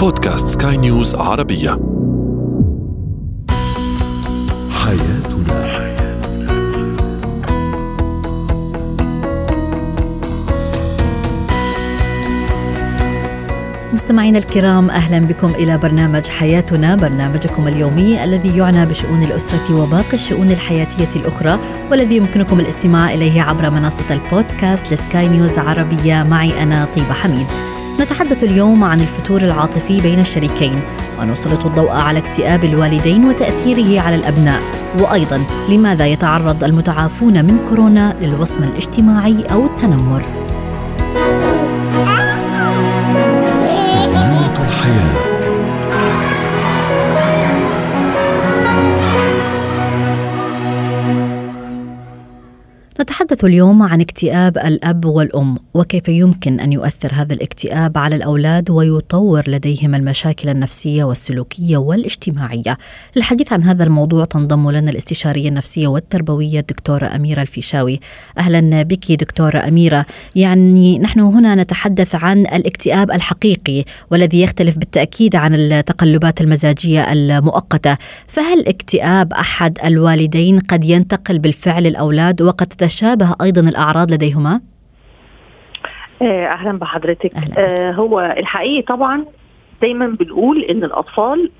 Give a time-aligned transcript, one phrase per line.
[0.00, 1.70] بودكاست سكاي نيوز عربية.
[4.70, 5.80] حياتنا.
[13.92, 20.50] مستمعينا الكرام أهلا بكم إلى برنامج حياتنا برنامجكم اليومي الذي يعنى بشؤون الأسرة وباقي الشؤون
[20.50, 21.58] الحياتية الأخرى
[21.90, 26.22] والذي يمكنكم الاستماع إليه عبر منصة البودكاست لسكاي نيوز عربية.
[26.22, 27.46] معي أنا طيبة حميد.
[28.00, 30.80] نتحدث اليوم عن الفتور العاطفي بين الشريكين
[31.20, 34.60] ونسلط الضوء على اكتئاب الوالدين وتأثيره على الأبناء
[34.98, 35.40] وأيضا
[35.70, 40.39] لماذا يتعرض المتعافون من كورونا للوصمة الاجتماعي أو التنمر.
[53.40, 59.50] نتحدث اليوم عن اكتئاب الأب والأم وكيف يمكن أن يؤثر هذا الاكتئاب على الأولاد ويطور
[59.50, 62.78] لديهم المشاكل النفسية والسلوكية والاجتماعية.
[63.16, 68.00] للحديث عن هذا الموضوع تنضم لنا الاستشارية النفسية والتربوية الدكتورة أميرة الفيشاوي.
[68.38, 70.06] أهلا بك دكتورة أميرة.
[70.36, 77.96] يعني نحن هنا نتحدث عن الاكتئاب الحقيقي والذي يختلف بالتأكيد عن التقلبات المزاجية المؤقتة.
[78.26, 84.60] فهل اكتئاب أحد الوالدين قد ينتقل بالفعل الاولاد وقد تتشابه أيضا الأعراض لديهما؟
[86.22, 87.88] آه، أهلا بحضرتك أهلاً.
[87.88, 89.24] آه هو الحقيقي طبعا
[89.82, 91.50] دايما بنقول إن الأطفال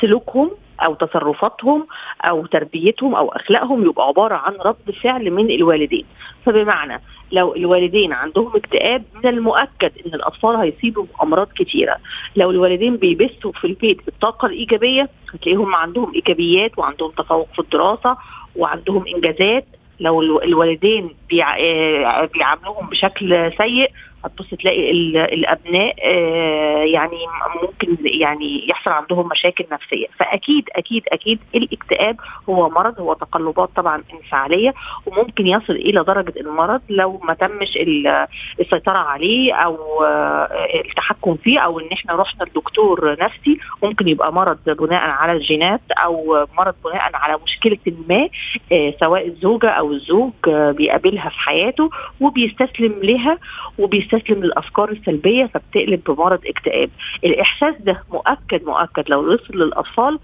[0.00, 0.50] سلوكهم
[0.84, 1.86] أو تصرفاتهم
[2.24, 6.04] أو تربيتهم أو أخلاقهم يبقى عبارة عن رد فعل من الوالدين
[6.46, 7.00] فبمعنى
[7.32, 11.96] لو الوالدين عندهم اكتئاب من المؤكد إن الأطفال هيصيبوا بامراض كتيرة
[12.36, 18.16] لو الوالدين بيبثوا في البيت الطاقة الإيجابية هتلاقيهم عندهم إيجابيات وعندهم تفوق في الدراسة
[18.56, 19.66] وعندهم إنجازات
[20.00, 21.10] لو الو- الوالدين.
[21.32, 23.90] آه، بيعاملوهم بشكل سيء
[24.24, 27.18] هتبص تلاقي ال- الأبناء آه، يعني
[27.62, 30.06] ممكن يعني يحصل عندهم مشاكل نفسية.
[30.18, 32.16] فأكيد أكيد أكيد الاكتئاب
[32.48, 34.74] هو مرض هو تقلبات طبعا انفعالية
[35.06, 38.26] وممكن يصل إلى درجة المرض لو ما تمش ال-
[38.60, 40.48] السيطرة عليه أو آه،
[40.84, 43.58] التحكم فيه أو إن إحنا رحنا لدكتور نفسي.
[43.82, 48.28] ممكن يبقى مرض بناء على الجينات أو مرض بناء على مشكلة ما
[48.72, 51.90] آه، سواء الزوجة أو الزوج بيقابلها في حياته
[52.20, 53.38] وبيستسلم لها
[53.78, 56.90] وبيستسلم للأفكار السلبية فبتقلب بمرض اكتئاب.
[57.24, 59.04] الإحساس ده مؤكد مؤكد.
[59.08, 60.18] لو وصل للأطفال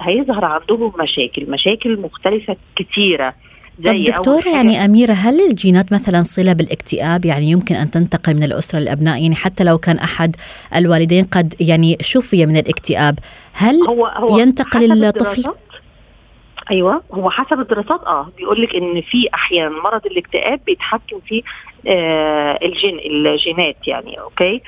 [0.00, 3.34] هيظهر عندهم مشاكل مشاكل مختلفة كتيرة.
[3.78, 8.78] طب حاجة- يعني أميرة هل الجينات مثلا صلة بالاكتئاب؟ يعني يمكن أن تنتقل من الأسرة
[8.78, 9.22] للأبناء.
[9.22, 10.36] يعني حتى لو كان أحد
[10.76, 13.18] الوالدين قد يعني شفي من الاكتئاب
[13.52, 15.44] هل هو هو ينتقل الطفل؟
[16.70, 18.00] أيوه هو حسب الدراسات.
[18.06, 21.42] آه بيقول لك إن في أحيانا مرض الاكتئاب بيتحكم فيه
[21.86, 24.62] الجين الجينات يعني okay؟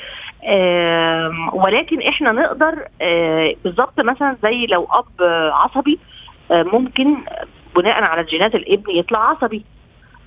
[1.52, 5.98] ولكن إحنا نقدر آه بالظبط مثلا زي لو أب آه، عصبي
[6.50, 7.16] آه ممكن
[7.76, 9.64] بناء على الجينات الابن يطلع عصبي.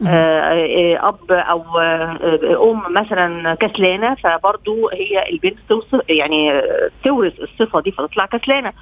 [0.07, 7.39] آه، آه، أب أو آه، أم مثلا كسلانة فبرضو هي البنت توصف يعني آه، تورث
[7.39, 8.73] الصفة دي فتطلع كسلانة.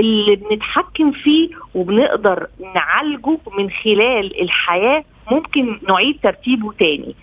[0.00, 7.14] اللي بنتحكم فيه وبنقدر نعالجه من خلال الحياة ممكن نعيد ترتيبه تاني.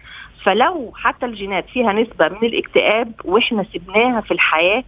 [0.44, 4.84] فلو حتى الجينات فيها نسبة من الاكتئاب وإحنا سبناها في الحياة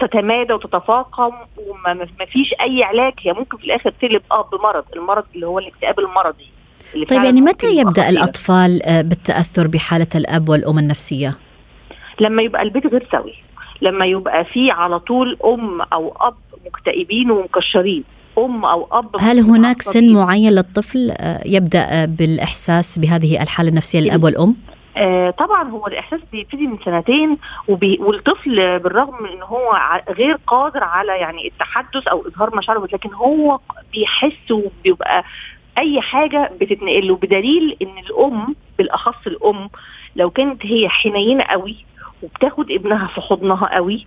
[0.00, 1.32] تتمادى وتتفاقم
[1.66, 5.58] وما ما فيش أي علاج هي ممكن في الآخر تقلب آه بمرض المرض اللي هو
[5.58, 6.46] الاكتئاب المرضي
[7.08, 8.08] طيب يعني متى يبدأ.
[8.08, 11.34] الأطفال آه، بالتأثر بحالة الأب والأم النفسية؟
[12.20, 13.34] لما يبقى البيت غير سوي
[13.82, 16.34] لما يبقى في على طول أم أو أب
[16.66, 18.04] مكتئبين ومكشرين
[18.38, 20.12] أم أو أب هل هناك سن.
[20.12, 24.56] معين للطفل آه، يبدأ آه، بالإحساس بهذه الحالة النفسية للأب والأم؟
[24.98, 27.38] آه طبعا هو الإحساس بيبتدي من سنتين
[27.68, 33.58] وبي والطفل بالرغم إن هو غير قادر على يعني التحدث أو إظهار مشاعره لكن هو
[33.92, 35.24] بيحس وبيبقى
[35.78, 39.70] أي حاجة بتتنقل له بدليل إن الأم بالأخص الأم
[40.16, 41.76] لو كانت هي حنينة قوي
[42.22, 44.06] وبتاخد ابنها في حضنها قوي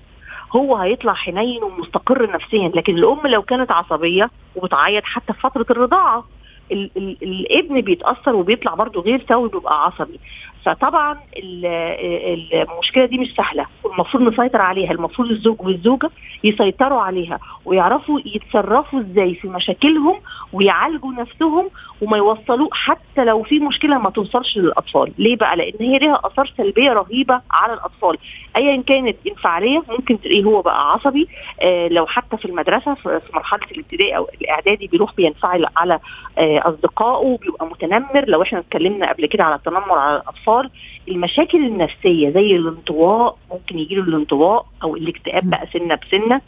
[0.56, 2.72] هو هيطلع حنين ومستقر نفسيا.
[2.76, 6.24] لكن الأم لو كانت عصبية وبتعيط حتى في فترة الرضاعة
[6.72, 10.20] ال- ال- الابن بيتأثر وبيطلع برضه غير سوي بيبقى عصبي.
[10.66, 13.66] فطبعا ال- ال- المشكلة دي مش سهلة.
[13.84, 14.92] والمفروض نسيطر عليها.
[14.92, 16.10] المفروض الزوج والزوجة
[16.44, 20.16] يسيطروا عليها ويعرفوا يتصرفوا إزاي في مشاكلهم
[20.54, 21.70] ويعالجوا نفسهم
[22.02, 25.12] وما يوصلوا حتى لو في مشكلة ما توصلش للأطفال.
[25.18, 28.18] ليه بقى؟ لأن هي ليها آثار سلبية رهيبة على الأطفال.
[28.56, 31.28] ايا كانت انفعالية ممكن تلاقيه هو بقى عصبي
[31.62, 36.00] آه لو حتى في المدرسة في مرحلة الابتدائي أو الإعدادي بيروح بينفعل على
[36.38, 38.26] آه أصدقائه بيبقى متنمر.
[38.28, 40.70] لو إحنا اتكلمنا قبل كده على التنمر على الأطفال الاطفال
[41.10, 46.42] المشاكل النفسية زي الانطواء ممكن يجي له الانطواء أو الاكتئاب بقى سنة بسنة.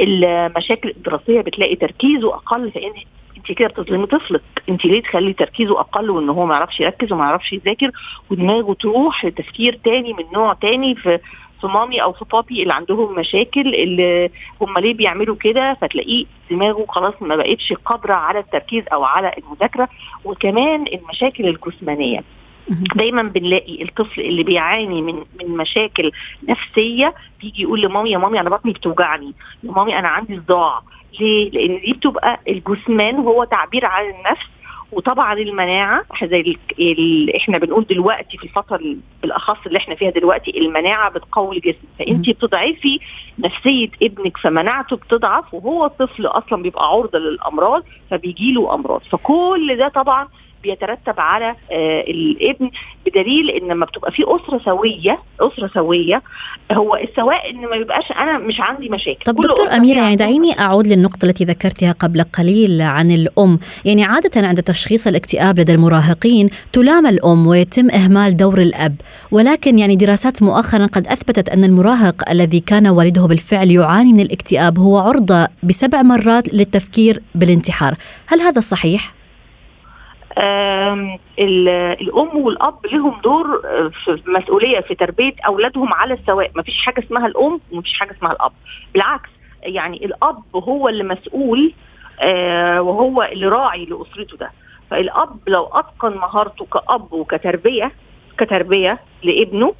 [0.00, 2.92] المشاكل الدراسية بتلاقي تركيزه أقل فان
[3.36, 4.42] أنت كده بتظلمي طفلك.
[4.68, 7.90] أنت ليه تخلي تركيزه أقل وإن هو ما يعرفش يركز وما يعرفش يذاكر
[8.30, 11.18] ودماغه تروح لتفكير تاني من نوع تاني في
[11.60, 14.30] في مامي أو في بابي اللي عندهم مشاكل اللي
[14.60, 19.88] هم ليه بيعملوا كده؟ فتلاقيه دماغه خلاص ما بقتش قادرة على التركيز أو على المذاكرة.
[20.24, 22.24] وكمان المشاكل الجسمانية.
[22.68, 26.12] دايما بنلاقي الطفل اللي بيعاني من من مشاكل
[26.48, 29.32] نفسية بيجي يقول لمامي يا مامي أنا بطني بتوجعني.
[29.64, 30.80] يا مامي أنا عندي صداع.
[31.20, 34.46] ليه؟ لأن دي بتبقى الجثمان هو تعبير عن النفس
[34.92, 36.04] وطبعا المناعة.
[36.24, 36.56] زي ال...
[36.80, 37.36] ال...
[37.36, 38.80] إحنا بنقول دلوقتي في الفترة
[39.22, 41.86] بالأخص اللي إحنا فيها دلوقتي المناعة بتقوي الجسم.
[41.98, 43.00] فانت بتضعفي
[43.38, 49.00] نفسية ابنك فمناعته بتضعف وهو الطفل أصلا بيبقى عرضة للأمراض فبيجي له أمراض.
[49.12, 50.28] فكل ده طبعا
[50.64, 52.70] بيترتب على آه الابن
[53.06, 56.22] بدليل إن لما بتبقى في أسرة سوية أسرة سوية
[56.72, 59.24] هو السواء إن ما يبقاش أنا مش عندي مشاكل.
[59.24, 63.58] طب دكتور أميرة يعني دعيني أعود للنقطة التي ذكرتها قبل قليل عن الأم.
[63.84, 68.96] يعني عادة عند تشخيص الاكتئاب لدى المراهقين تلام الأم ويتم إهمال دور الأب.
[69.30, 74.78] ولكن يعني دراسات مؤخرا قد أثبتت أن المراهق الذي كان والده بالفعل يعاني من الاكتئاب
[74.78, 77.94] هو عرضة بسبع مرات للتفكير بالانتحار.
[78.26, 79.13] هل هذا صحيح؟
[81.38, 83.60] الأم والأب لهم دور
[84.04, 86.50] في مسؤولية في تربية أولادهم على السواء.
[86.54, 88.52] ما فيش حاجة اسمها الأم وما فيش حاجة اسمها الأب.
[88.94, 89.30] بالعكس
[89.62, 91.72] يعني الأب هو اللي مسؤول
[92.78, 94.50] وهو اللي راعي لأسرته ده.
[94.90, 97.92] فالأب لو أتقن مهارته كأب وكتربية
[98.38, 99.74] كتربية لابنه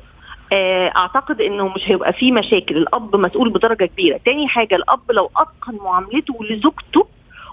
[0.96, 2.76] أعتقد إنه مش هيبقى فيه مشاكل.
[2.76, 4.20] الأب مسؤول بدرجة كبيرة.
[4.24, 7.06] تاني حاجة الأب لو أتقن معاملته لزوجته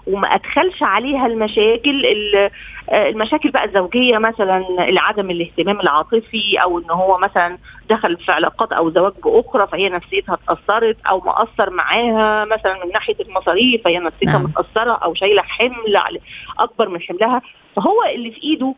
[0.06, 2.02] وما أدخلش عليها المشاكل
[2.92, 7.58] المشاكل بقى الزوجية مثلا عدم الاهتمام العاطفي أو إن هو مثلا
[7.90, 13.16] دخل في علاقات أو زواج بأخرى فهي نفسيتها اتأثرت أو مأثر معاها مثلا من ناحية
[13.20, 14.42] المصاريف فهي نفسيتها نعم.
[14.44, 15.96] متأثرة أو شايلة حمل
[16.58, 17.42] أكبر من حملها
[17.76, 18.74] فهو اللي في إيده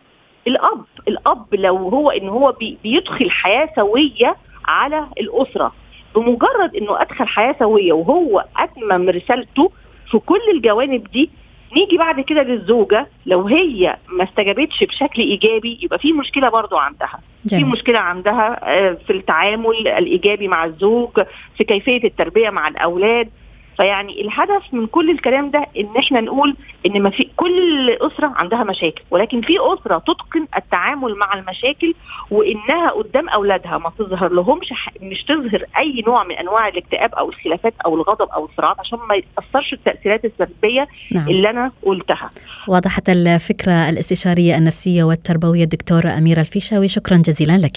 [0.47, 4.37] الأب الأب لو هو إن هو بي بيدخل حياة سوية
[4.67, 5.73] على الأسرة
[6.15, 9.71] بمجرد إنه أدخل حياة سوية وهو أتمم رسالته
[10.11, 11.31] في كل الجوانب دي
[11.77, 13.07] نيجي بعد كده للزوجة.
[13.27, 17.21] لو هي ما استجابتش بشكل إيجابي يبقى في مشكلة برضو عندها.
[17.45, 17.65] جميل.
[17.65, 18.59] في مشكلة عندها
[18.95, 21.11] في التعامل الإيجابي مع الزوج
[21.59, 23.29] في كيفية التربية مع الأولاد.
[23.77, 26.57] فيعني الهدف من كل الكلام ده إن إحنا نقول
[26.87, 31.95] إن ما في كل أسرة عندها مشاكل ولكن في أسرة تتقن التعامل مع المشاكل
[32.31, 34.73] وإنها قدام أولادها ما تظهر لهمش
[35.03, 39.15] مش تظهر أي نوع من أنواع الاكتئاب أو الخلافات أو الغضب أو الصراعات عشان ما
[39.15, 41.29] يتاثرش التأثيرات السلبية نعم.
[41.29, 42.31] اللي أنا قلتها.
[42.69, 47.77] وضحت الفكرة الاستشارية النفسية والتربوية الدكتورة أميرة الفيشاوي شكرا جزيلا لك.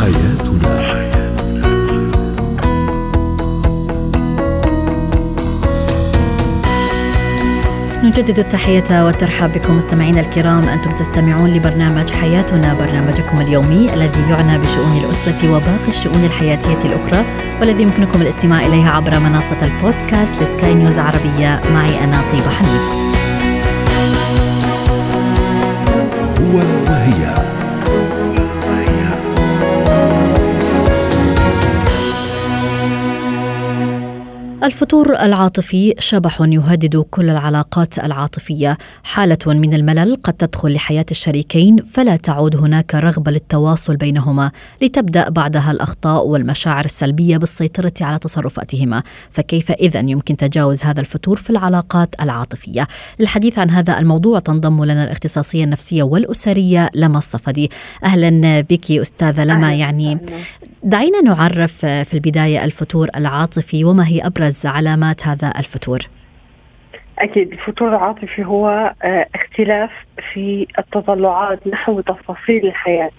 [0.00, 0.49] حياتنا
[8.10, 10.68] نجدد التحية والترحاب بكم مستمعينا الكرام.
[10.68, 17.24] أنتم تستمعون لبرنامج حياتنا برنامجكم اليومي الذي يعنى بشؤون الأسرة وباقي الشؤون الحياتية الأخرى
[17.60, 21.60] والذي يمكنكم الاستماع إليه عبر منصة البودكاست لسكاي نيوز عربية.
[21.72, 22.80] معي أنا طيبة حميد.
[26.40, 26.56] هو
[26.88, 27.34] وهي
[34.64, 38.78] الفتور العاطفي شبح يهدد كل العلاقات العاطفية.
[39.04, 44.50] حالة من الملل قد تدخل لحياة الشريكين فلا تعود هناك رغبة للتواصل بينهما.
[44.82, 49.02] لتبدأ بعدها الأخطاء والمشاعر السلبية بالسيطرة على تصرفاتهما.
[49.30, 52.86] فكيف اذا يمكن تجاوز هذا الفتور في العلاقات العاطفية؟
[53.18, 57.70] للحديث عن هذا الموضوع تنضم لنا الاختصاصية النفسية والأسرية لما الصفدي.
[58.04, 60.18] أهلا بك أستاذة لما يعني
[60.82, 65.98] دعينا نعرف في البداية الفتور العاطفي وما هي أبرز علامات هذا الفتور؟
[67.18, 68.94] أكيد الفتور العاطفي هو
[69.34, 69.90] اختلاف
[70.32, 73.10] في التطلعات نحو تفاصيل الحياة.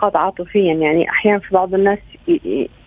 [0.00, 1.98] قد عاطفيا يعني أحيانا في بعض الناس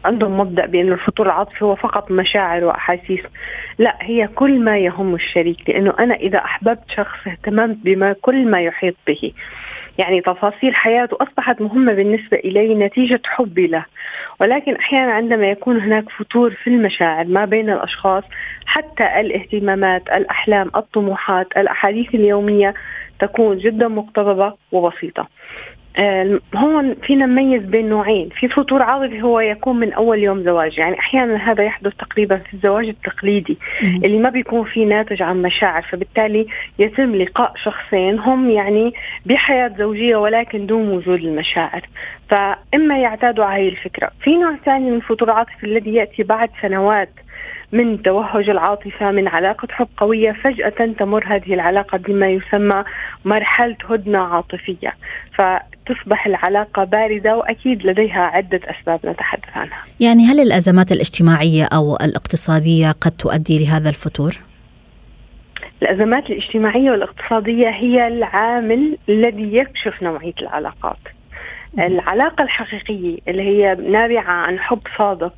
[0.06, 3.20] عندهم مبدأ بأن الفتور العاطفي هو فقط مشاعر وأحاسيس.
[3.78, 8.62] لا هي كل ما يهم الشريك لأنه أنا إذا أحببت شخص اهتممت بما كل ما
[8.62, 9.32] يحيط به.
[9.98, 13.86] يعني تفاصيل حياته أصبحت مهمة بالنسبة إلي نتيجة حبي له.
[14.40, 18.24] ولكن أحيانا عندما يكون هناك فتور في المشاعر ما بين الأشخاص
[18.66, 22.74] حتى الاهتمامات الأحلام الطموحات الأحاديث اليومية
[23.20, 25.28] تكون جدا مقتضبة وبسيطة.
[26.56, 28.30] هون فينا نميز بين نوعين.
[28.30, 30.78] في فتور عاطفي هو يكون من أول يوم زواج.
[30.78, 35.82] يعني أحيانا هذا يحدث تقريبا في الزواج التقليدي اللي ما بيكون في ناتج عن مشاعر.
[35.82, 36.48] فبالتالي
[36.80, 38.20] يتم لقاء شخصين.
[38.20, 38.94] هم يعني
[39.26, 41.82] بحياة زوجية ولكن دون وجود المشاعر.
[42.30, 44.12] فإما يعتادوا على هذه الفكرة.
[44.24, 47.10] في نوع ثاني من الفتور العاطفي الذي يأتي بعد سنوات
[47.72, 52.84] من توهج العاطفة من علاقة حب قوية فجأة تمر هذه العلاقة بما يسمى
[53.26, 54.94] مرحلة هدنة عاطفية.
[55.34, 59.84] فتصبح العلاقة باردة وأكيد لديها عدة أسباب نتحدث عنها.
[60.00, 64.32] يعني هل الأزمات الاجتماعية أو الاقتصادية قد تؤدي لهذا الفتور؟
[65.82, 70.98] الأزمات الاجتماعية والاقتصادية هي العامل الذي يكشف نوعية العلاقات.
[71.80, 75.34] العلاقة الحقيقية اللي هي نابعة عن حب صادق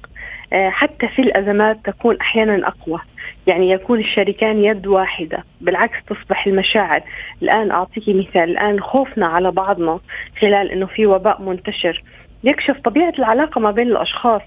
[0.54, 3.00] حتى في الأزمات تكون أحيانا أقوى.
[3.48, 5.44] يعني يكون الشريكان يد واحدة.
[5.62, 7.02] بالعكس تصبح المشاعر.
[7.42, 8.44] الآن أعطيك مثال.
[8.44, 10.00] الآن خوفنا على بعضنا
[10.42, 12.04] خلال أنه في وباء منتشر.
[12.44, 14.42] يكشف طبيعة العلاقة ما بين الأشخاص.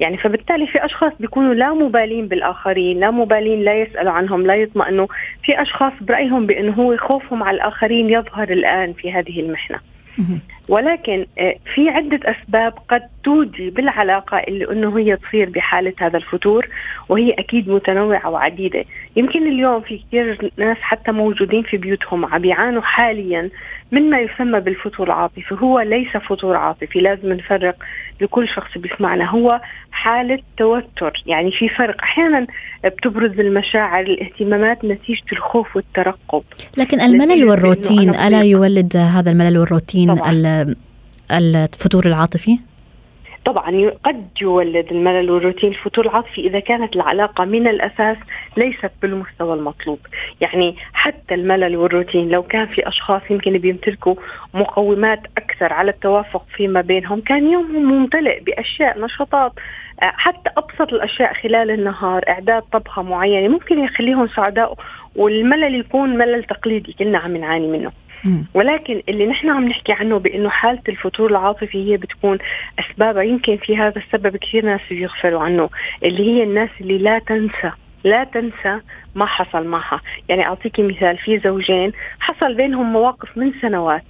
[0.00, 5.06] يعني فبالتالي في أشخاص بيكونوا لا مبالين بالآخرين، لا مبالين لا يسألوا عنهم، لا يطمئنوا،
[5.42, 9.78] في أشخاص برأيهم بأنه هو خوفهم على الآخرين يظهر الآن في هذه المحنة.
[10.68, 16.68] ولكن آه، في عدة أسباب قد تودي بالعلاقة اللي أنه هي تصير بحالة هذا الفتور
[17.08, 18.84] وهي أكيد متنوعة وعديدة.
[19.16, 23.50] يمكن اليوم في كثير ناس حتى موجودين في بيوتهم عم بيعانوا حاليا
[23.92, 27.76] من ما يسمى بالفتور العاطفي هو ليس فتور عاطفي لازم نفرق
[28.20, 29.24] لكل شخص بيسمعنا.
[29.30, 29.60] هو
[29.92, 32.02] حالة توتر يعني في فرق.
[32.02, 32.46] أحيانا
[32.84, 36.42] بتبرز المشاعر الاهتمامات نتيجة الخوف والترقب.
[36.78, 40.10] لكن الملل والروتين ألا يولد هذا الملل والروتين
[41.30, 42.58] الفتور العاطفي؟
[43.44, 48.16] طبعا قد يولد الملل والروتين الفتور العاطفي إذا كانت العلاقة من الأساس
[48.56, 49.98] ليست بالمستوى المطلوب،
[50.40, 54.14] يعني حتى الملل والروتين لو كان في أشخاص يمكن بيمتلكوا
[54.54, 59.52] مقومات أكثر على التوافق فيما بينهم، كان يومهم ممتلئ بأشياء نشاطات
[60.00, 64.74] حتى أبسط الأشياء خلال النهار، إعداد طبخة معينة ممكن يخليهم سعداء
[65.16, 67.92] والملل يكون ملل تقليدي كلنا عم نعاني منه.
[68.54, 72.38] ولكن اللي نحن عم نحكي عنه بإنه حالة الفتور العاطفي هي بتكون
[72.78, 75.70] اسبابها يمكن في هذا السبب كثير ناس يغفلوا عنه
[76.04, 77.70] اللي هي الناس اللي لا تنسى
[78.04, 78.80] لا تنسى
[79.14, 80.00] ما حصل معها.
[80.28, 84.04] يعني أعطيكي مثال في زوجين حصل بينهم مواقف من سنوات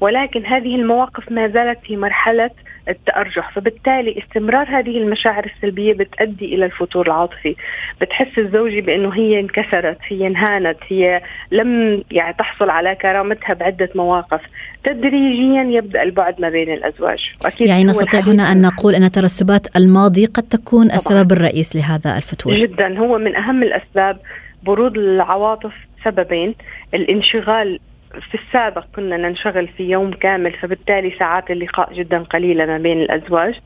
[0.00, 2.50] ولكن هذه المواقف ما زالت في مرحلة
[2.88, 3.50] التأرجح.
[3.54, 7.56] فبالتالي استمرار هذه المشاعر السلبية بتؤدي إلى الفتور العاطفي.
[8.00, 14.40] بتحس الزوجة بأنه هي انكسرت هي انهانت هي لم يعني تحصل على كرامتها بعدة مواقف.
[14.84, 17.18] تدريجيا يبدأ البعد ما بين الأزواج.
[17.44, 20.96] أكيد يعني نستطيع هنا أن نقول أن ترسبات الماضي قد تكون طبعا.
[20.96, 22.98] السبب الرئيس لهذا الفتور جدا.
[22.98, 24.18] هو من أهم الأسباب
[24.62, 25.72] برود العواطف
[26.04, 26.54] سببين.
[26.94, 27.78] الانشغال
[28.18, 33.60] في السابق كنا ننشغل في يوم كامل فبالتالي ساعات اللقاء جدا قليلة ما بين الأزواج.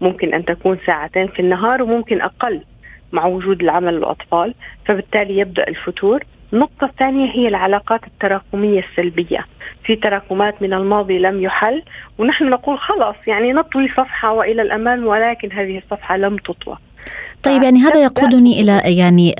[0.00, 2.60] ممكن أن تكون ساعتين في النهار وممكن أقل
[3.12, 4.54] مع وجود العمل والأطفال
[4.86, 6.24] فبالتالي يبدأ الفتور.
[6.52, 9.46] النقطة الثانية هي العلاقات التراكمية السلبية.
[9.84, 11.82] في تراكمات من الماضي لم يحل
[12.18, 16.76] ونحن نقول خلاص يعني نطوي صفحة وإلى الأمام ولكن هذه الصفحة لم تطوى.
[17.42, 19.34] طيب يعني هذا يقودني إلى يعني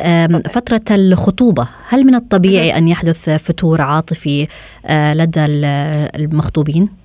[0.50, 4.46] فترة الخطوبة، هل من الطبيعي أن يحدث فتور عاطفي
[4.86, 6.99] آه، لدى المخطوبين؟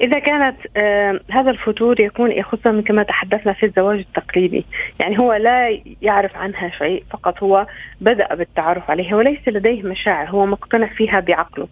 [0.00, 4.64] إذا كانت آه هذا الفتور يكون خصوصا كما تحدثنا في الزواج التقليدي.
[5.00, 7.66] يعني هو لا يعرف عنها شيء فقط هو
[8.00, 11.68] بدأ بالتعرف عليها وليس لديه مشاعر هو مقتنع فيها بعقله.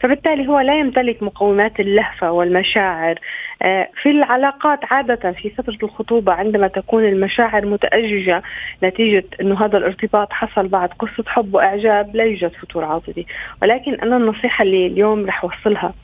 [0.00, 3.18] فبالتالي هو لا يمتلك مقومات اللهفة والمشاعر.
[3.62, 8.42] آه في العلاقات عادة في فترة الخطوبة عندما تكون المشاعر متأججة
[8.84, 13.24] نتيجة أنه هذا الارتباط حصل بعد قصة حب وإعجاب لا يوجد فتور عاطفي.
[13.62, 15.94] ولكن أنا النصيحة اللي اليوم رح أوصلها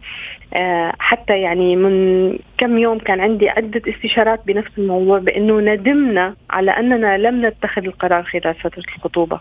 [0.99, 7.19] حتى يعني من كم يوم كان عندي عدة استشارات بنفس الموضوع بأنه ندمنا على أننا
[7.19, 9.41] لم نتخذ القرار خلال فترة الخطوبة.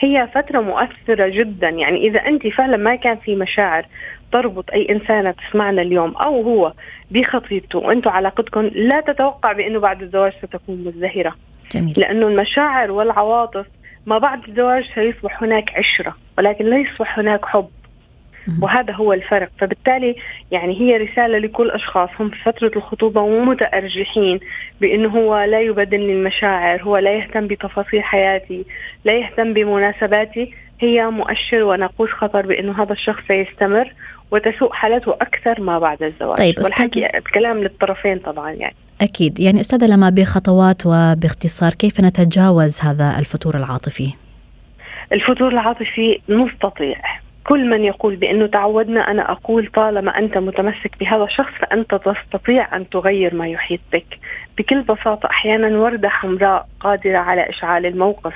[0.00, 1.68] هي فترة مؤثرة جدا.
[1.68, 3.86] يعني إذا أنت فعلا ما كان في مشاعر
[4.32, 6.72] تربط أي إنسانة تسمعنا اليوم أو هو
[7.10, 11.34] بخطيبته وأنتم علاقتكم لا تتوقع بأنه بعد الزواج ستكون مزدهرة.
[11.72, 11.94] جميل.
[11.96, 13.66] لأنه المشاعر والعواطف
[14.06, 17.68] ما بعد الزواج سيصبح هناك عشرة ولكن لا يصبح هناك حب.
[18.62, 19.48] وهذا هو الفرق.
[19.58, 20.16] فبالتالي
[20.50, 22.08] يعني هي رسالة لكل أشخاص.
[22.20, 24.40] هم في فترة الخطوبة ومتأرجحين
[24.80, 28.64] بأنه هو لا يبادلني المشاعر هو لا يهتم بتفاصيل حياتي
[29.04, 30.54] لا يهتم بمناسباتي.
[30.80, 33.92] هي مؤشر وناقوس خطر بأنه هذا الشخص سيستمر
[34.30, 36.38] وتسوء حالته أكثر ما بعد الزواج.
[36.38, 38.74] طيب والحكي الكلام للطرفين طبعا يعني.
[39.00, 39.40] أكيد.
[39.40, 44.14] يعني أستاذة لما بخطوات وباختصار كيف نتجاوز هذا الفتور العاطفي؟
[45.12, 46.96] الفتور العاطفي نستطيع
[47.44, 52.88] كل من يقول بأنه تعودنا أنا أقول طالما أنت متمسك بهذا الشخص فأنت تستطيع أن
[52.88, 54.18] تغير ما يحيط بك
[54.58, 58.34] بكل بساطة أحيانا وردة حمراء قادرة على إشعال الموقف.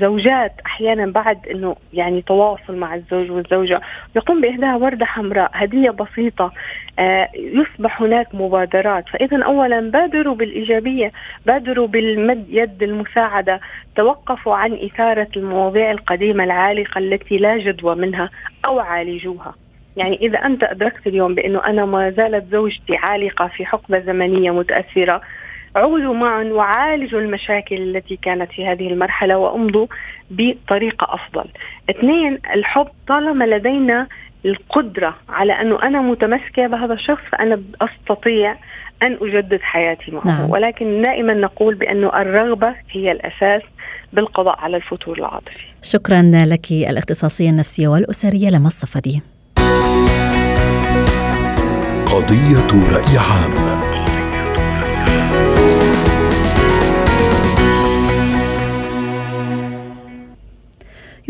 [0.00, 3.80] زوجات أحيانا بعد إنه يعني تواصل مع الزوج والزوجة
[4.16, 6.52] يقوم بإهداء وردة حمراء هدية بسيطة
[6.98, 9.08] آه يصبح هناك مبادرات.
[9.08, 11.12] فإذا اولا بادروا بالإيجابية
[11.46, 13.60] بادروا بالمد يد المساعدة
[13.96, 18.30] توقفوا عن إثارة المواضيع القديمة العالقة التي لا جدوى منها
[18.64, 19.54] أو عالجوها.
[19.96, 25.20] يعني إذا أنت أدركت اليوم بأنه أنا ما زالت زوجتي عالقة في حقبة زمنية متأثرة
[25.76, 29.86] عودوا معا وعالجوا المشاكل التي كانت في هذه المرحلة وأمضوا
[30.30, 31.44] بطريقة أفضل.
[31.90, 34.06] اثنين الحب طالما لدينا
[34.44, 38.56] القدرة على أنه أنا متمسكة بهذا الشخص فأنا أستطيع
[39.02, 40.26] أن أجدد حياتي معه.
[40.26, 40.50] نعم.
[40.50, 43.62] ولكن دائما نقول بأنه الرغبة هي الأساس
[44.12, 45.64] بالقضاء على الفتور العاطفي.
[45.82, 49.22] شكرا لك الاختصاصية النفسية والأسرية لما الصفدي
[52.06, 53.89] قضية رأي عام.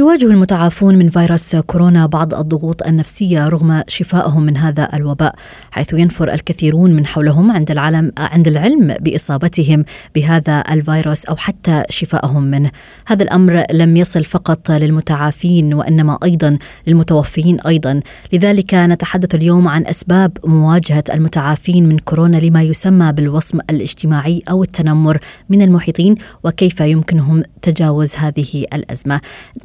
[0.00, 5.34] يواجه المتعافون من فيروس كورونا بعض الضغوط النفسية رغم شفائهم من هذا الوباء
[5.70, 12.42] حيث ينفر الكثيرون من حولهم عند العلم عند العلم بإصابتهم بهذا الفيروس أو حتى شفائهم
[12.42, 12.70] منه.
[13.06, 18.00] هذا الأمر لم يصل فقط للمتعافين وإنما أيضا للمتوفيين أيضا.
[18.32, 25.18] لذلك نتحدث اليوم عن أسباب مواجهة المتعافين من كورونا لما يسمى بالوصم الاجتماعي أو التنمر
[25.48, 26.14] من المحيطين
[26.44, 28.64] وكيف يمكنهم تجاوز هذه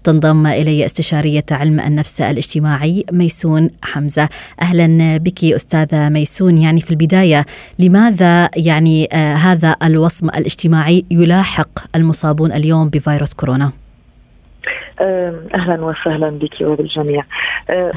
[0.03, 4.29] تنضم إلي استشارية علم النفس الاجتماعي ميسون حمزة.
[4.61, 6.57] أهلا بك استاذه ميسون.
[6.57, 7.45] يعني في البداية
[7.79, 13.71] لماذا يعني آه هذا الوصم الاجتماعي يلاحق المصابون اليوم بفيروس كورونا؟
[15.55, 17.23] أهلا وسهلا بك وبالجميع.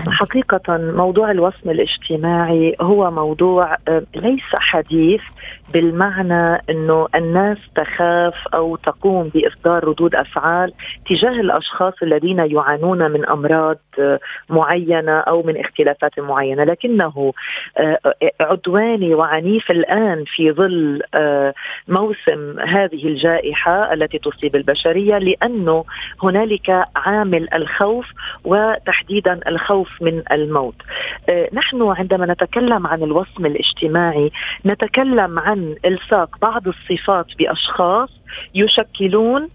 [0.09, 3.77] حقيقة موضوع الوصم الاجتماعي هو موضوع
[4.17, 5.21] ليس حديث
[5.73, 10.73] بالمعنى إنه الناس تخاف أو تقوم بإصدار ردود أفعال
[11.07, 13.79] تجاه الأشخاص الذين يعانون من أمراض
[14.51, 16.65] معينة أو من اختلافات معينة.
[16.65, 17.33] لكنه
[18.41, 21.03] عدواني وعنيف الآن في ظل
[21.89, 25.85] موسم هذه الجائحة التي تصيب البشرية لأنه
[26.23, 28.07] هنالك عامل الخوف
[28.45, 30.75] وتحديدا الخوف من الموت.
[31.53, 34.31] نحن عندما نتكلم عن الوصم الاجتماعي
[34.67, 38.11] نتكلم عن الصاق بعض الصفات بأشخاص
[38.55, 39.49] يشكلون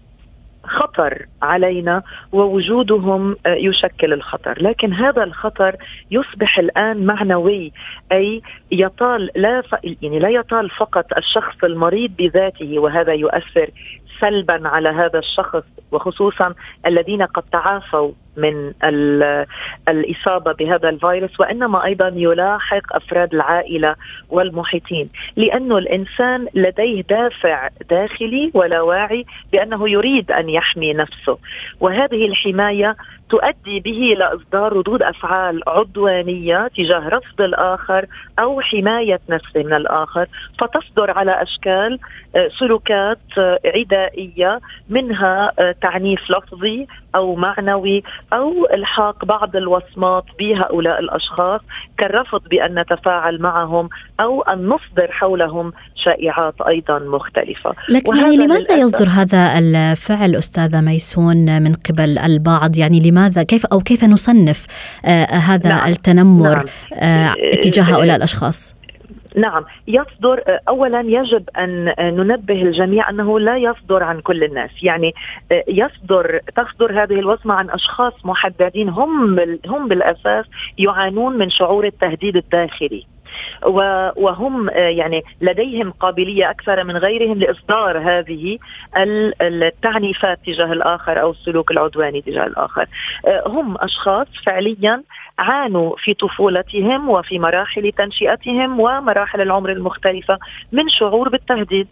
[0.66, 4.62] خطر علينا ووجودهم يشكل الخطر.
[4.62, 5.76] لكن هذا الخطر
[6.10, 7.72] يصبح الآن معنوي
[8.12, 8.42] أي
[8.72, 9.74] يطال لا ف...
[10.02, 13.70] يعني لا يطال فقط الشخص المريض بذاته وهذا يؤثر
[14.20, 16.54] سلبا على هذا الشخص وخصوصا
[16.86, 18.72] الذين قد تعافوا من
[19.88, 23.94] الإصابة بهذا الفيروس وإنما أيضا يلاحق أفراد العائلة
[24.30, 25.10] والمحيطين.
[25.36, 31.38] لأنه الإنسان لديه دافع داخلي ولا واعي بأنه يريد أن يحمي نفسه.
[31.80, 32.94] وهذه الحماية
[33.30, 38.06] تؤدي به إلى إصدار ردود أفعال عدوانية تجاه رفض الآخر
[38.38, 40.26] أو حماية نفسه من الآخر.
[40.58, 41.98] فتصدر على أشكال
[42.36, 43.58] آه، سلوكات آه،
[44.04, 51.60] عدائيه منها آه، تعنيف لفظي أو معنوي أو إلحاق بعض الوصمات بهؤلاء الأشخاص
[51.98, 53.88] كالرفض بأن نتفاعل معهم
[54.20, 55.72] أو أن نصدر حولهم
[56.04, 63.10] شائعات أيضا مختلفة لكن يعني لماذا يصدر هذا الفعل أستاذة ميسون من قبل البعض يعني
[63.10, 64.66] لماذا كيف أو كيف نصنف
[65.04, 65.88] آه هذا نعم.
[65.88, 66.66] التنمر نعم.
[66.94, 68.83] آه اتجاه هؤلاء الأشخاص
[69.36, 74.70] نعم يصدر اولا يجب أن ننبه الجميع أنه لا يصدر عن كل الناس.
[74.82, 75.14] يعني
[75.68, 80.46] يصدر تصدر هذه الوصمة عن أشخاص محددين هم هم بالأساس
[80.78, 83.06] يعانون من شعور التهديد الداخلي.
[84.16, 88.58] وهم يعني لديهم قابلية أكثر من غيرهم لإصدار هذه
[89.42, 92.86] التعنيفات تجاه الآخر أو السلوك العدواني تجاه الآخر.
[93.46, 95.02] هم أشخاص فعليا
[95.38, 100.38] عانوا في طفولتهم وفي مراحل تنشئتهم ومراحل العمر المختلفة
[100.72, 101.88] من شعور بالتهديد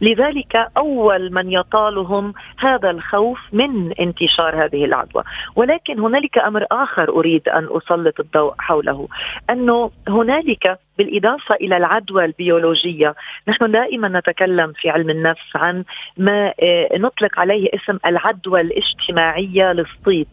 [0.00, 5.22] لذلك أول من يطالهم هذا الخوف من انتشار هذه العدوى.
[5.56, 9.08] ولكن هنالك أمر آخر أريد أن أسلط الضوء حوله
[9.50, 13.14] أنه هنالك بالإضافة إلى العدوى البيولوجية
[13.48, 15.84] نحن دائما نتكلم في علم النفس عن
[16.16, 20.28] ما آه، نطلق عليه اسم العدوى الاجتماعية للصيد.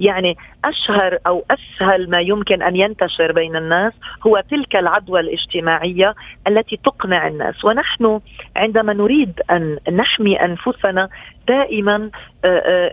[0.00, 3.92] يعني أشهر أو أسهل ما يمكن أن ينتشر بين الناس
[4.26, 6.14] هو تلك العدوى الاجتماعية
[6.46, 7.64] التي تقنع الناس.
[7.64, 8.20] ونحن
[8.56, 11.08] عندما نريد أن نحمي أنفسنا
[11.48, 12.10] دائما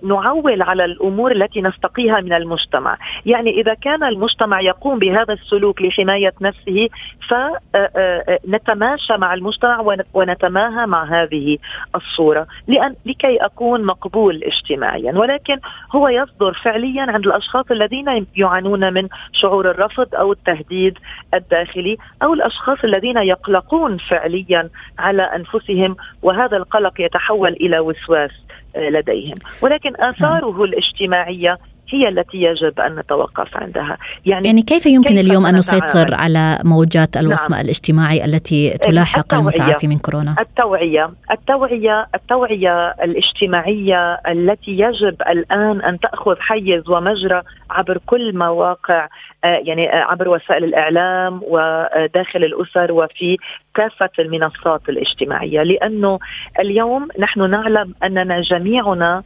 [0.04, 6.34] نعول على الأمور التي نستقيها من المجتمع، يعني إذا كان المجتمع يقوم بهذا السلوك لحماية
[6.42, 6.90] نفسه
[7.30, 11.58] فنتماشى مع المجتمع ونتماهى مع هذه
[11.96, 15.60] الصورة، لأن لكي أكون مقبول اجتماعيا، ولكن
[15.96, 20.98] هو يصدر فعليا عند الأشخاص الذين يعانون من شعور الرفض أو التهديد
[21.34, 28.32] الداخلي أو الأشخاص الذين يقلقون فعليا على أنفسهم وهذا القلق يتحول إلى وسواس.
[28.76, 29.36] لديهم.
[29.62, 31.58] ولكن آثاره الاجتماعية
[31.92, 33.98] هي التي يجب أن نتوقف عندها.
[34.26, 37.66] يعني يعني كيف يمكن كيف اليوم أن نسيطر على موجات الوصمة نعم.
[37.66, 41.12] الاجتماعي التي تلاحق المتعافي من كورونا؟ التوعية.
[41.32, 49.08] التوعية التوعية الاجتماعية التي يجب الآن أن تأخذ حيز ومجرى عبر كل مواقع
[49.44, 53.38] آه، يعني آه، عبر وسائل الإعلام وداخل الأسر وفي
[53.74, 55.64] كافة المنصات الاجتماعية.
[55.64, 56.20] لأنه
[56.60, 59.24] اليوم نحن نعلم أننا جميعنا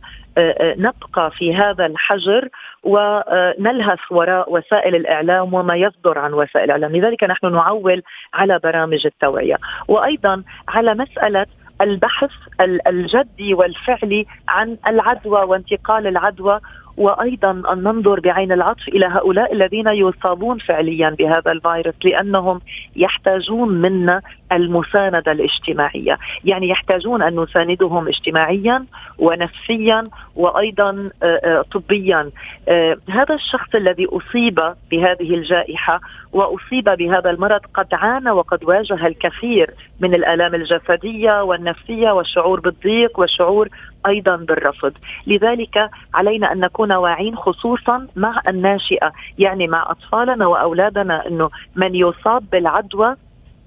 [0.77, 2.49] نبقى في هذا الحجر
[2.83, 8.01] ونلهث وراء وسائل الإعلام وما يصدر عن وسائل الإعلام، لذلك نحن نعول
[8.33, 11.45] على برامج التوعية، وأيضا على مسألة
[11.81, 12.31] البحث
[12.87, 16.59] الجدي والفعلي عن العدوى وانتقال العدوى
[16.97, 22.62] وأيضا أن ننظر بعين العطف إلى هؤلاء الذين يصابون فعليا بهذا الفيروس لأنهم
[22.95, 28.86] يحتاجون منا المساندة الاجتماعية، يعني يحتاجون أن نساندهم اجتماعيا
[29.19, 30.03] ونفسيا
[30.36, 32.29] وأيضا آه، آه، طبيا.
[32.67, 34.60] آه، هذا الشخص الذي أصيب
[34.91, 36.01] بهذه الجائحة
[36.34, 43.69] وأصيب بهذا المرض قد عانى وقد واجه الكثير من الآلام الجسدية والنفسية والشعور بالضيق والشعور
[44.07, 44.93] أيضا بالرفض،
[45.27, 52.43] لذلك علينا أن نكون واعين خصوصا مع الناشئة، يعني مع أطفالنا وأولادنا إنه من يصاب
[52.51, 53.15] بالعدوى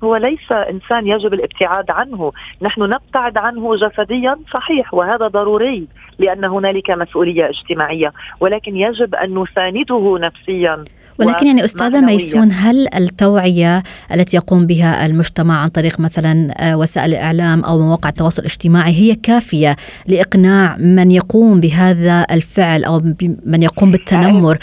[0.05, 5.87] هو ليس إنسان يجب الابتعاد عنه، نحن نبتعد عنه جسديا صحيح وهذا ضروري
[6.19, 10.85] لأن هنالك مسؤولية اجتماعية، ولكن يجب أن نسانده نفسيا.
[11.19, 13.83] ولكن يعني أستاذة ميسون هل التوعية
[14.15, 19.15] التي يقوم بها المجتمع عن طريق مثلا آه، وسائل الإعلام أو مواقع التواصل الاجتماعي هي
[19.15, 19.77] كافية
[20.07, 23.01] لإقناع من يقوم بهذا الفعل أو
[23.47, 24.59] من يقوم بالتنمر؟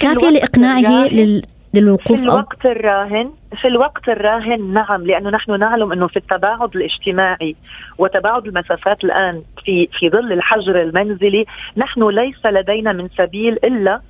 [0.00, 1.42] كافية لإقناعه لل
[1.74, 6.76] للوقوف في الوقت أو الراهن في الوقت الراهن نعم لأنه نحن نعلم أنه في التباعد
[6.76, 7.56] الاجتماعي
[7.98, 11.44] وتباعد المسافات الآن في في ظل الحجر المنزلي
[11.76, 14.00] نحن ليس لدينا من سبيل إلا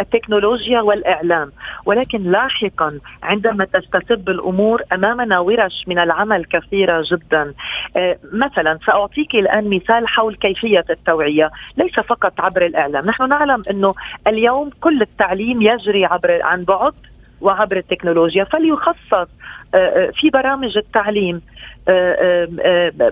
[0.00, 1.52] التكنولوجيا والإعلام.
[1.86, 7.54] ولكن لاحقا عندما تستتب الأمور امامنا ورش من العمل كثيرة جدا.
[7.96, 13.06] آه، مثلا سأعطيك الآن مثال حول كيفية التوعية ليس فقط عبر الإعلام.
[13.06, 13.92] نحن نعلم أنه
[14.26, 16.94] اليوم كل التعليم يجري عبر عن بعد
[17.40, 18.44] وعبر التكنولوجيا.
[18.44, 19.28] فليخصص
[19.74, 21.42] آه، في برامج التعليم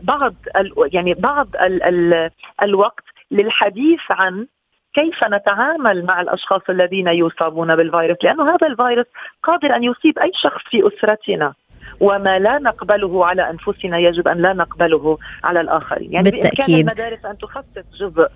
[0.02, 0.34] بعض
[0.92, 1.48] يعني بعض
[2.62, 4.46] الوقت للحديث عن
[4.94, 9.06] كيف نتعامل مع الأشخاص الذين يصابون بالفيروس؟ لأنه هذا الفيروس
[9.42, 11.52] قادر أن يصيب أي شخص في أسرتنا.
[12.00, 16.78] وما لا نقبله على أنفسنا يجب أن لا نقبله على الآخرين، يعني بالتأكيد.
[16.78, 18.28] المدارس أن تخصص جزء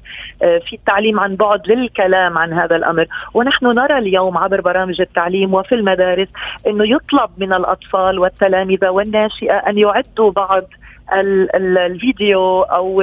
[0.43, 5.55] آه، في التعليم عن بعد للكلام عن هذا الأمر، ونحن نرى اليوم عبر برامج التعليم
[5.55, 6.29] وفي المدارس
[6.67, 10.65] إنه يطلب من الأطفال والتلامذه والناشئة أن يعدوا بعض
[11.13, 13.03] الفيديو أو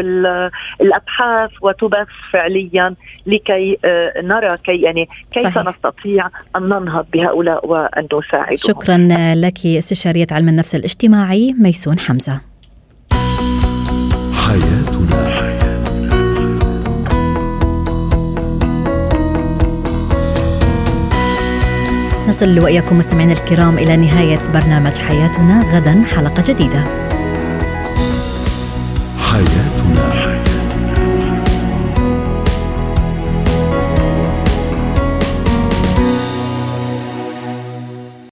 [0.81, 5.67] الأبحاث وتبث فعليا لكي آه، نرى كي يعني كيف صحيح.
[5.67, 8.55] نستطيع أن ننهض بهؤلاء وأن نساعدهم.
[8.55, 8.97] شكرا
[9.35, 12.41] لك استشارية علم النفس الاجتماعي ميسون حمزة.
[14.33, 15.51] حياتنا.
[22.27, 25.59] نصل وإياكم مستمعينا الكرام إلى نهاية برنامج حياتنا.
[25.75, 27.00] غدا حلقة جديدة.
[29.31, 29.80] Heil.